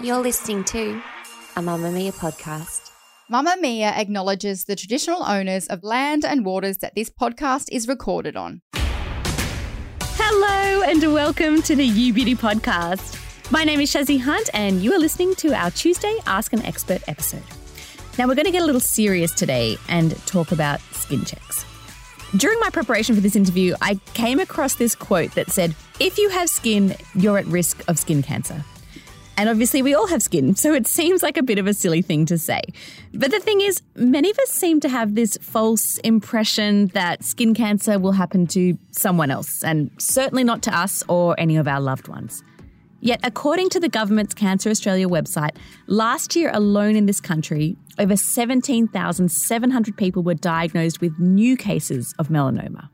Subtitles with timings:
[0.00, 1.02] You're listening to
[1.56, 2.90] a Mamamia podcast.
[3.30, 8.62] Mamamia acknowledges the traditional owners of land and waters that this podcast is recorded on.
[10.16, 13.20] Hello and welcome to the You Beauty podcast.
[13.50, 17.02] My name is Shazzy Hunt and you are listening to our Tuesday Ask an Expert
[17.06, 17.42] episode.
[18.18, 21.66] Now we're going to get a little serious today and talk about skin checks.
[22.36, 26.30] During my preparation for this interview, I came across this quote that said, If you
[26.30, 28.64] have skin, you're at risk of skin cancer.
[29.36, 32.02] And obviously, we all have skin, so it seems like a bit of a silly
[32.02, 32.60] thing to say.
[33.12, 37.52] But the thing is, many of us seem to have this false impression that skin
[37.52, 41.80] cancer will happen to someone else, and certainly not to us or any of our
[41.80, 42.44] loved ones.
[43.00, 45.56] Yet, according to the government's Cancer Australia website,
[45.88, 52.28] last year alone in this country, over 17,700 people were diagnosed with new cases of
[52.28, 52.88] melanoma.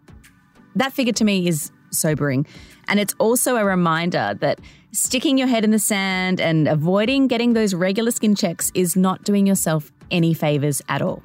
[0.74, 2.46] That figure to me is sobering.
[2.88, 4.60] And it's also a reminder that
[4.92, 9.24] sticking your head in the sand and avoiding getting those regular skin checks is not
[9.24, 11.22] doing yourself any favours at all.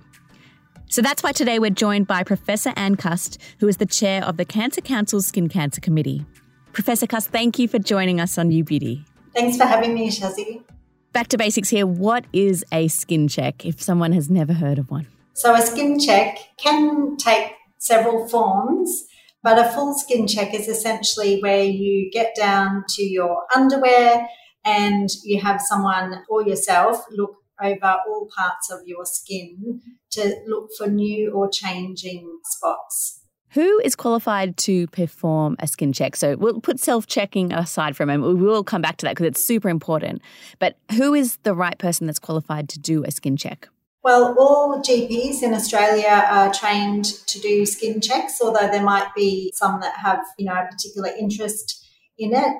[0.87, 4.37] So that's why today we're joined by Professor Anne Cust, who is the chair of
[4.37, 6.25] the Cancer Council's Skin Cancer Committee.
[6.73, 9.03] Professor Cust, thank you for joining us on You Beauty.
[9.33, 10.63] Thanks for having me, Shazzy.
[11.11, 11.87] Back to basics here.
[11.87, 15.07] What is a skin check if someone has never heard of one?
[15.33, 19.05] So, a skin check can take several forms.
[19.45, 24.27] But a full skin check is essentially where you get down to your underwear
[24.65, 29.81] and you have someone or yourself look over all parts of your skin
[30.13, 33.21] to look for new or changing spots.
[33.49, 36.15] Who is qualified to perform a skin check?
[36.15, 38.39] So we'll put self checking aside for a moment.
[38.39, 40.23] We will come back to that because it's super important.
[40.57, 43.69] But who is the right person that's qualified to do a skin check?
[44.05, 49.51] Well, all GPs in Australia are trained to do skin checks, although there might be
[49.55, 51.83] some that have, you know, a particular interest
[52.19, 52.55] in it.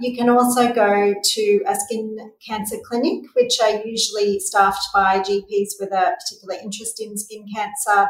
[0.00, 5.74] You can also go to a skin cancer clinic, which are usually staffed by GPs
[5.78, 8.08] with a particular interest in skin cancer.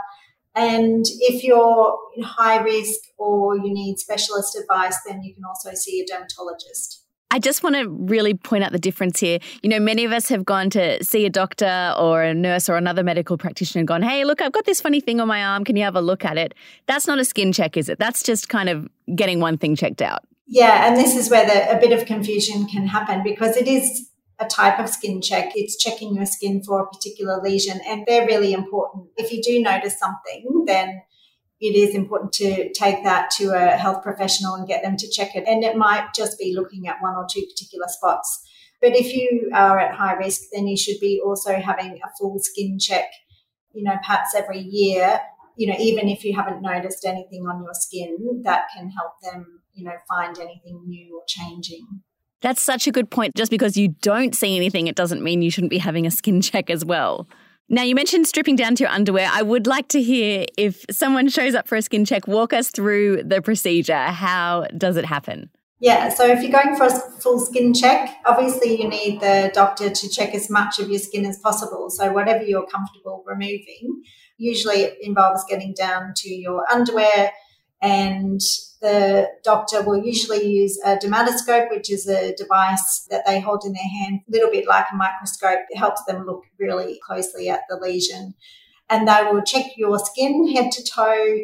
[0.55, 6.01] And if you're high risk or you need specialist advice, then you can also see
[6.01, 7.05] a dermatologist.
[7.31, 9.39] I just want to really point out the difference here.
[9.63, 12.77] You know, many of us have gone to see a doctor or a nurse or
[12.77, 15.65] another medical practitioner and gone, hey, look, I've got this funny thing on my arm.
[15.65, 16.55] Can you have a look at it?
[16.87, 17.99] That's not a skin check, is it?
[17.99, 20.21] That's just kind of getting one thing checked out.
[20.47, 24.09] Yeah, and this is where the, a bit of confusion can happen because it is
[24.39, 25.53] a type of skin check.
[25.55, 29.09] It's checking your skin for a particular lesion, and they're really important.
[29.19, 31.03] If you do notice something, then
[31.61, 35.35] it is important to take that to a health professional and get them to check
[35.35, 35.45] it.
[35.47, 38.45] And it might just be looking at one or two particular spots.
[38.81, 42.39] But if you are at high risk, then you should be also having a full
[42.39, 43.07] skin check,
[43.73, 45.21] you know, perhaps every year.
[45.57, 49.61] You know, even if you haven't noticed anything on your skin, that can help them,
[49.75, 52.03] you know, find anything new or changing.
[52.41, 53.35] That's such a good point.
[53.35, 56.41] Just because you don't see anything, it doesn't mean you shouldn't be having a skin
[56.41, 57.27] check as well.
[57.71, 59.29] Now, you mentioned stripping down to your underwear.
[59.31, 62.71] I would like to hear if someone shows up for a skin check, walk us
[62.71, 64.07] through the procedure.
[64.07, 65.51] How does it happen?
[65.81, 66.91] Yeah, so if you're going for a
[67.21, 71.25] full skin check, obviously you need the doctor to check as much of your skin
[71.25, 71.89] as possible.
[71.91, 74.03] So, whatever you're comfortable removing,
[74.39, 77.33] usually it involves getting down to your underwear
[77.81, 78.41] and
[78.81, 83.73] the doctor will usually use a dermatoscope, which is a device that they hold in
[83.73, 85.61] their hand, a little bit like a microscope.
[85.71, 88.35] It helps them look really closely at the lesion.
[88.89, 91.39] And they will check your skin head to toe,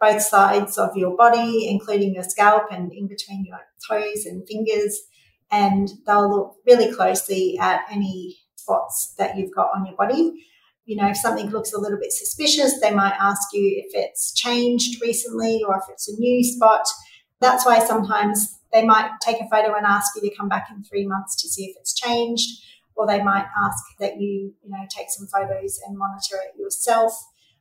[0.00, 5.02] both sides of your body, including your scalp and in between your toes and fingers.
[5.50, 10.44] And they'll look really closely at any spots that you've got on your body
[10.88, 14.32] you know, if something looks a little bit suspicious, they might ask you if it's
[14.32, 16.86] changed recently or if it's a new spot.
[17.42, 20.82] That's why sometimes they might take a photo and ask you to come back in
[20.82, 22.48] three months to see if it's changed,
[22.96, 27.12] or they might ask that you, you know, take some photos and monitor it yourself.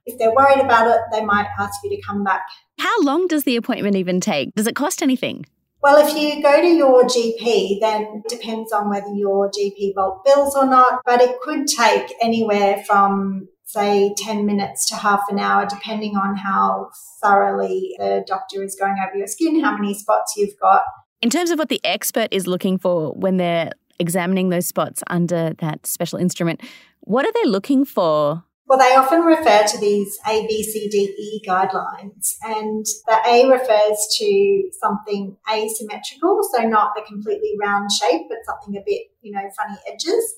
[0.05, 2.43] If they're worried about it, they might ask you to come back.
[2.79, 4.55] How long does the appointment even take?
[4.55, 5.45] Does it cost anything?
[5.87, 10.25] Well, if you go to your GP, then it depends on whether your GP bulk
[10.25, 15.39] bills or not, but it could take anywhere from say 10 minutes to half an
[15.39, 16.89] hour, depending on how
[17.23, 20.81] thoroughly the doctor is going over your skin, how many spots you've got.
[21.21, 25.53] In terms of what the expert is looking for when they're examining those spots under
[25.59, 26.59] that special instrument,
[26.99, 28.43] what are they looking for?
[28.67, 33.49] Well, they often refer to these A, B, C, D, E guidelines, and the A
[33.49, 39.31] refers to something asymmetrical, so not a completely round shape, but something a bit, you
[39.31, 40.35] know, funny edges.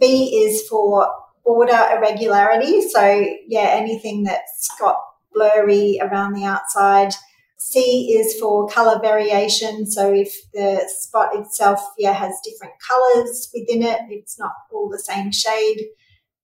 [0.00, 1.14] B is for
[1.44, 4.96] border irregularity, so yeah, anything that's got
[5.32, 7.12] blurry around the outside.
[7.56, 9.88] C is for color variation.
[9.88, 14.98] So if the spot itself yeah, has different colors within it, it's not all the
[14.98, 15.86] same shade.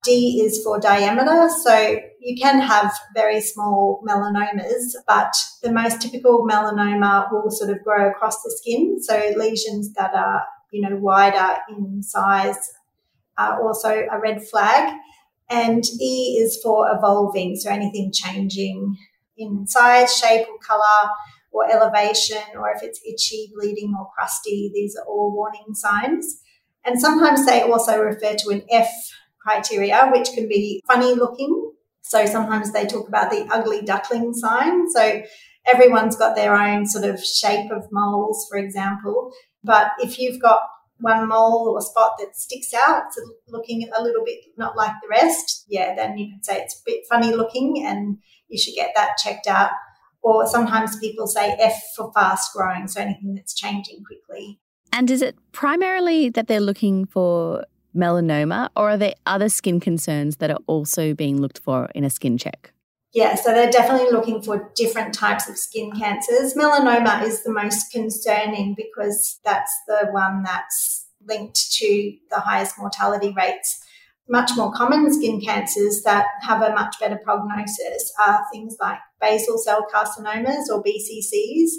[0.02, 1.48] D is for diameter.
[1.64, 7.82] So you can have very small melanomas, but the most typical melanoma will sort of
[7.82, 9.02] grow across the skin.
[9.02, 12.58] So lesions that are, you know, wider in size
[13.36, 14.94] are also a red flag.
[15.48, 17.56] And E is for evolving.
[17.56, 18.96] So anything changing
[19.36, 21.10] in size, shape, or color,
[21.52, 26.40] or elevation, or if it's itchy, bleeding, or crusty, these are all warning signs.
[26.84, 28.88] And sometimes they also refer to an F
[29.46, 31.72] criteria, which can be funny looking.
[32.02, 34.90] So sometimes they talk about the ugly duckling sign.
[34.90, 35.22] So
[35.66, 39.32] everyone's got their own sort of shape of moles, for example.
[39.64, 40.62] But if you've got
[40.98, 45.08] one mole or spot that sticks out, it's looking a little bit not like the
[45.08, 48.92] rest, yeah, then you could say it's a bit funny looking and you should get
[48.94, 49.70] that checked out.
[50.22, 54.58] Or sometimes people say F for fast growing, so anything that's changing quickly.
[54.92, 57.64] And is it primarily that they're looking for
[57.96, 62.10] melanoma, or are there other skin concerns that are also being looked for in a
[62.10, 62.72] skin check?
[63.12, 66.54] Yeah, so they're definitely looking for different types of skin cancers.
[66.54, 73.32] Melanoma is the most concerning because that's the one that's linked to the highest mortality
[73.34, 73.82] rates.
[74.28, 79.56] Much more common skin cancers that have a much better prognosis are things like basal
[79.56, 81.70] cell carcinomas or BCCs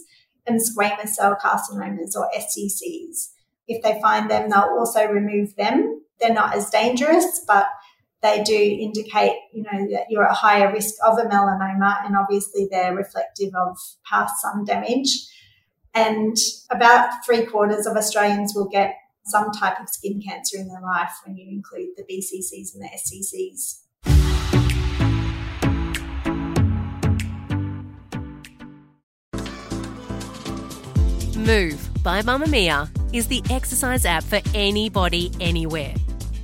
[0.48, 3.30] and squamous cell carcinomas or SCCs.
[3.68, 7.68] If they find them, they'll also remove them they're not as dangerous, but
[8.22, 12.68] they do indicate, you know, that you're at higher risk of a melanoma, and obviously
[12.70, 13.78] they're reflective of
[14.10, 15.10] past sun damage.
[15.94, 16.38] And
[16.70, 21.12] about three quarters of Australians will get some type of skin cancer in their life
[21.26, 23.84] when you include the BCCs and the SCCs.
[31.38, 35.94] Move by Mamamia is the exercise app for anybody, anywhere.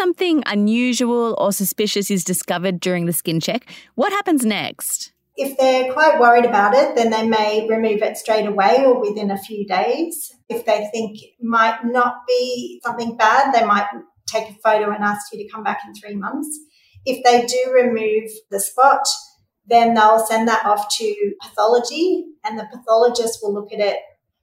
[0.00, 5.12] Something unusual or suspicious is discovered during the skin check, what happens next?
[5.36, 9.30] If they're quite worried about it, then they may remove it straight away or within
[9.30, 10.32] a few days.
[10.48, 13.88] If they think it might not be something bad, they might
[14.26, 16.48] take a photo and ask you to come back in three months.
[17.04, 19.06] If they do remove the spot,
[19.66, 23.98] then they'll send that off to pathology, and the pathologist will look at it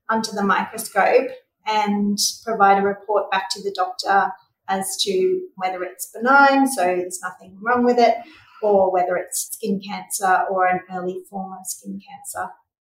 [0.07, 1.29] under the microscope
[1.65, 4.31] and provide a report back to the doctor
[4.69, 8.15] as to whether it's benign, so there's nothing wrong with it,
[8.61, 12.51] or whether it's skin cancer or an early form of skin cancer.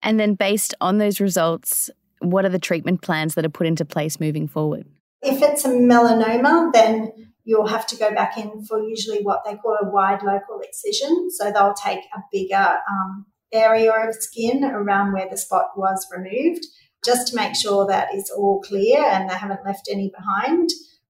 [0.03, 3.85] And then, based on those results, what are the treatment plans that are put into
[3.85, 4.87] place moving forward?
[5.23, 7.13] If it's a melanoma, then
[7.45, 11.31] you'll have to go back in for usually what they call a wide local excision.
[11.31, 16.65] So they'll take a bigger um, area of skin around where the spot was removed
[17.05, 20.69] just to make sure that it's all clear and they haven't left any behind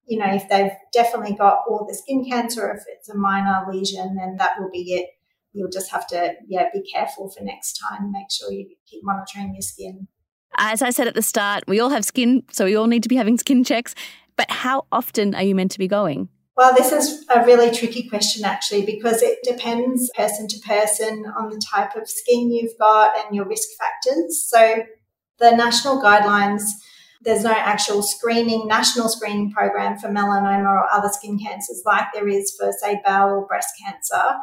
[0.09, 4.17] you know, if they've definitely got all the skin cancer, if it's a minor lesion,
[4.17, 5.11] then that will be it.
[5.53, 8.13] You'll just have to, yeah, be careful for next time.
[8.13, 10.09] Make sure you keep monitoring your skin.
[10.57, 13.09] As I said at the start, we all have skin, so we all need to
[13.09, 13.95] be having skin checks.
[14.37, 16.29] But how often are you meant to be going?
[16.57, 21.51] Well, this is a really tricky question actually because it depends person to person on
[21.51, 24.45] the type of skin you've got and your risk factors.
[24.49, 24.83] So
[25.39, 26.63] the national guidelines
[27.23, 32.29] there's no actual screening, national screening program for melanoma or other skin cancers like there
[32.29, 34.37] is for, say, bowel or breast cancer.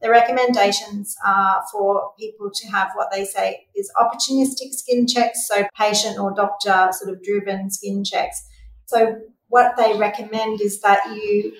[0.00, 5.66] The recommendations are for people to have what they say is opportunistic skin checks, so
[5.76, 8.42] patient or doctor sort of driven skin checks.
[8.86, 9.16] So,
[9.48, 11.52] what they recommend is that you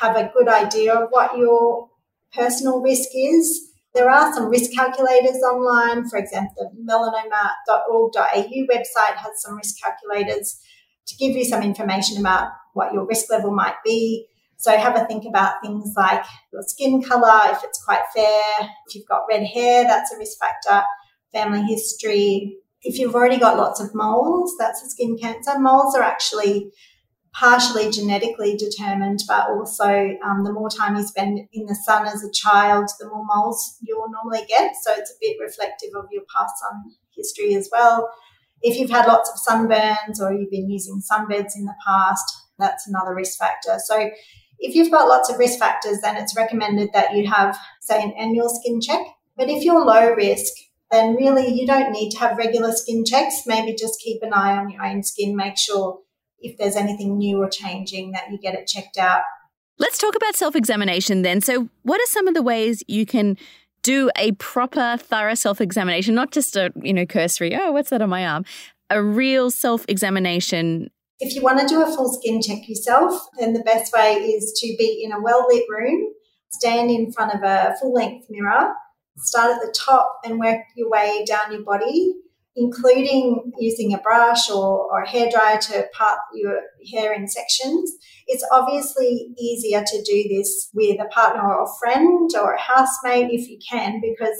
[0.00, 1.88] have a good idea of what your
[2.32, 6.08] personal risk is there are some risk calculators online.
[6.08, 10.60] For example, the melanoma.org.au website has some risk calculators.
[11.06, 14.26] to give you some information about what your risk level might be.
[14.56, 18.42] So have a think about things like your skin color, if it's quite fair,
[18.86, 20.82] if you've got red hair, that's a risk factor,
[21.32, 22.56] family history.
[22.82, 25.58] If you've already got lots of moles, that's a skin cancer.
[25.58, 26.72] Moles are actually
[27.34, 32.22] partially genetically determined, but also um, the more time you spend in the sun as
[32.22, 34.72] a child, the more moles you'll normally get.
[34.82, 38.08] So it's a bit reflective of your past sun history as well.
[38.62, 42.24] If you've had lots of sunburns or you've been using sunbeds in the past,
[42.58, 43.78] that's another risk factor.
[43.84, 44.10] So
[44.60, 48.14] if you've got lots of risk factors, then it's recommended that you have, say, an
[48.16, 49.04] annual skin check.
[49.36, 50.52] But if you're low risk,
[50.92, 53.42] then really you don't need to have regular skin checks.
[53.44, 55.98] Maybe just keep an eye on your own skin, make sure
[56.40, 59.22] if there's anything new or changing that you get it checked out.
[59.78, 61.40] Let's talk about self examination then.
[61.40, 63.36] So, what are some of the ways you can
[63.82, 68.02] do a proper, thorough self examination, not just a, you know, cursory, oh, what's that
[68.02, 68.44] on my arm?
[68.90, 70.90] A real self examination.
[71.20, 74.52] If you want to do a full skin check yourself, then the best way is
[74.60, 76.12] to be in a well lit room,
[76.50, 78.72] stand in front of a full length mirror,
[79.18, 82.14] start at the top and work your way down your body
[82.56, 86.60] including using a brush or, or a hairdryer to part your
[86.92, 87.92] hair in sections.
[88.26, 93.30] It's obviously easier to do this with a partner or a friend or a housemate
[93.32, 94.36] if you can, because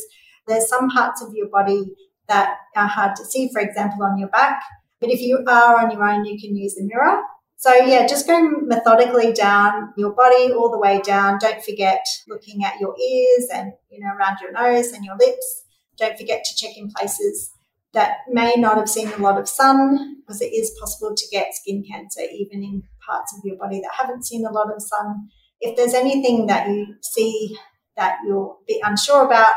[0.47, 1.85] there's some parts of your body
[2.29, 4.63] that are hard to see, for example, on your back.
[5.01, 7.21] But if you are on your own, you can use a mirror.
[7.57, 11.39] So yeah, just go methodically down your body all the way down.
[11.39, 15.65] Don't forget looking at your ears and you know around your nose and your lips.
[15.97, 17.55] Don't forget to check in places
[17.95, 21.55] that may not have seen a lot of sun because it is possible to get
[21.55, 25.29] skin cancer even in parts of your body that haven't seen a lot of sun.
[25.61, 27.57] If there's anything that you see
[27.97, 29.55] that a bit unsure about,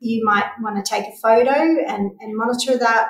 [0.00, 3.08] you might want to take a photo and, and monitor that.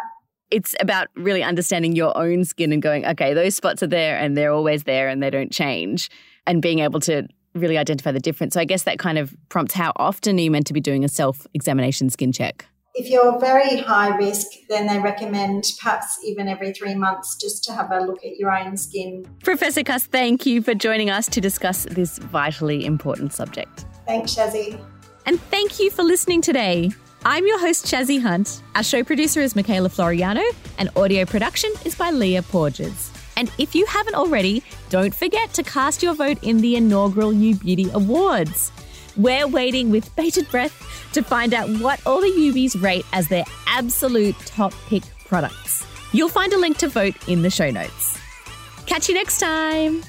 [0.50, 4.36] It's about really understanding your own skin and going, okay, those spots are there and
[4.36, 6.08] they're always there and they don't change,
[6.46, 8.54] and being able to really identify the difference.
[8.54, 11.04] So I guess that kind of prompts how often are you meant to be doing
[11.04, 12.66] a self examination skin check?
[12.98, 17.74] If you're very high risk, then they recommend perhaps even every three months just to
[17.74, 19.26] have a look at your own skin.
[19.44, 23.84] Professor Cust, thank you for joining us to discuss this vitally important subject.
[24.06, 24.82] Thanks, Shazzy.
[25.26, 26.90] And thank you for listening today.
[27.26, 28.62] I'm your host, Shazzy Hunt.
[28.74, 30.44] Our show producer is Michaela Floriano,
[30.78, 33.12] and audio production is by Leah Porges.
[33.36, 37.56] And if you haven't already, don't forget to cast your vote in the inaugural You
[37.56, 38.72] Beauty Awards.
[39.16, 43.44] We're waiting with bated breath to find out what all the Ubies rate as their
[43.66, 45.86] absolute top pick products.
[46.12, 48.18] You'll find a link to vote in the show notes.
[48.86, 50.02] Catch you next time.